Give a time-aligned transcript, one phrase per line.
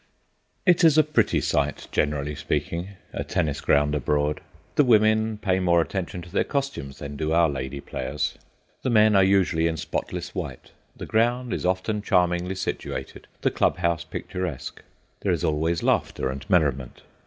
[0.65, 4.41] It is a pretty sight, generally speaking, a tennis ground abroad.
[4.73, 8.35] The women pay more attention to their costumes than do our lady players.
[8.81, 10.71] The men are usually in spotless white.
[10.95, 14.81] The ground is often charmingly situated, the club house picturesque;
[15.19, 17.03] there is always laughter and merriment.